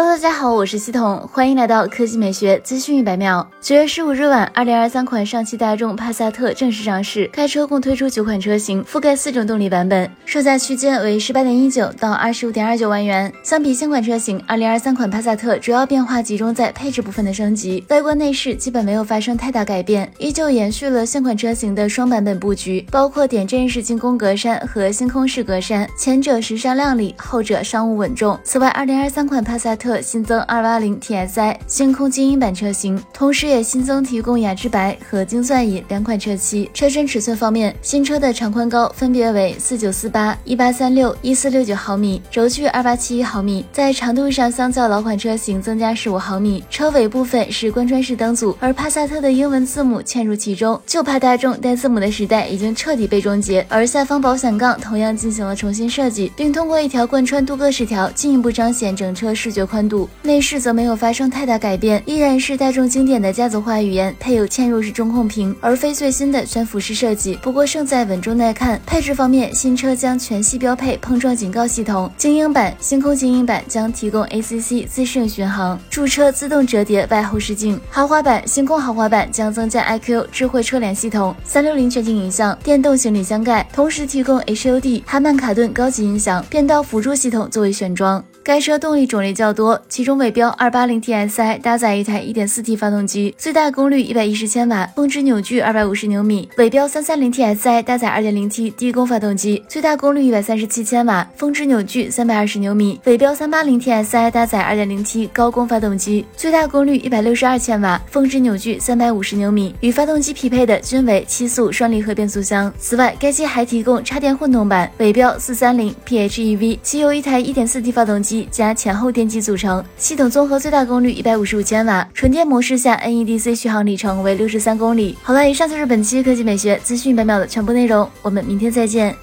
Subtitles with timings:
[0.00, 3.44] Hello，大家好，我是系统，欢迎来到科技美学资讯一百秒。
[3.60, 7.28] 九月十五日晚，二零二三款上汽大众帕萨特正式上市。
[7.32, 13.32] 该车共推出九款车型，覆盖四种动力版本，售价区间为十八点一九到二十五点二九万元。
[13.42, 28.38] 相比现款车型，二零二三款帕萨特主要变化集中在配置部分的升级，外观内饰基本没有发生太大改变，依旧延续了现款车型的双版本布局，包括点阵式进攻格栅和星空式格栅，前者时尚靓丽，后者商务稳重。
[28.44, 29.87] 此外，二零二三款帕萨特。
[29.88, 36.70] 特新增二八零 TSI 星空精英版车型，同时也新增提供雅致白和精钻银两款车漆。
[36.74, 46.62] 车身尺寸方面，新车的长宽高分别为四九四八、一八三六、一四六九毫米，轴距二八七一毫米，在长度上相较老款车型增加十五毫米。
[46.68, 53.64] 车尾部分是贯穿式灯组，而帕萨特的英文字母嵌入其中，就怕大众带字母的时代已经彻底被终结。
[53.70, 59.64] 而下方保险杠同样进行了重新设计，并通过一条贯穿镀铬饰条，进一步彰显整车视觉。
[59.68, 67.38] 宽宽度，内饰则没有发生太大改变，依然是大众经典的家族化语言，配有嵌入式中控屏，而非最新的悬浮式设计。
[67.40, 68.80] 不过胜在稳重耐看。
[68.84, 77.80] 配置方面，新车将全系标配碰撞警告系统，精英版、星空精英版将提供 ACC 自适应巡航，驻车自动折叠外后视镜。
[77.88, 88.24] 豪华版、星空豪华版将增加 IQ 智慧车联系统、三六零全景影像、电动行李箱盖，同时提供 HUD 哈曼卡顿高级音响、变道辅助系统作为选装。
[88.48, 109.74] 该车动力种类较多，其中尾标 280TSI 搭载一台 1.4T 发动机，最大功率110千瓦，峰值扭矩250牛米；尾标 330TSI 搭载 2.0T 低功发动机，最大功率137千瓦，峰值扭矩320牛米；尾标 380TSI 搭载 2.0T 高功发动机，最大功率162千瓦，峰值扭矩350牛米。
[109.80, 112.72] 与发动机匹配的均为七速双离合变速箱。
[112.78, 125.16] 此外，该机还提供插电混动版，尾标 430PHEV，其由一台 1.4T 发动机加前后电机组成，系统综合最大功率一百五十五千瓦，纯电模式下 NEDC 续航里程为六十三公里。
[125.22, 129.14] 好了，以上就是本期科技美学资讯百秒的全部内容，我们明天再见。